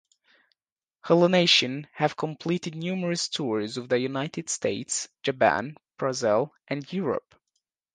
Hellnation 1.05 1.85
have 1.93 2.17
completed 2.17 2.73
numerous 2.73 3.27
tours 3.27 3.77
of 3.77 3.87
the 3.87 3.99
United 3.99 4.49
States, 4.49 5.07
Japan, 5.21 5.77
Brazil 5.95 6.55
and 6.67 6.91
Europe. 6.91 7.35